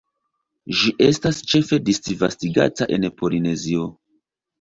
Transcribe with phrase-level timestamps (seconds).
[0.77, 3.85] Ĝi estas ĉefe disvastigata en Polinezio.